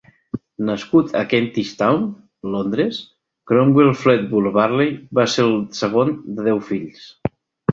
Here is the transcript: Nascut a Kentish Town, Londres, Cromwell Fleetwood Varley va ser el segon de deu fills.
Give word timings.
Nascut 0.69 1.11
a 1.19 1.19
Kentish 1.33 1.73
Town, 1.81 2.07
Londres, 2.55 3.01
Cromwell 3.51 3.93
Fleetwood 4.05 4.49
Varley 4.57 4.93
va 5.21 5.27
ser 5.35 5.47
el 5.51 5.55
segon 5.83 6.17
de 6.41 6.49
deu 6.49 6.67
fills. 6.73 7.07